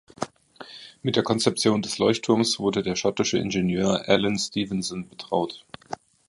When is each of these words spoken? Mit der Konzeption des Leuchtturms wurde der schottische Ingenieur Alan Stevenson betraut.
Mit 1.03 1.15
der 1.15 1.21
Konzeption 1.21 1.83
des 1.83 1.99
Leuchtturms 1.99 2.57
wurde 2.57 2.81
der 2.81 2.95
schottische 2.95 3.37
Ingenieur 3.37 4.09
Alan 4.09 4.39
Stevenson 4.39 5.07
betraut. 5.07 5.63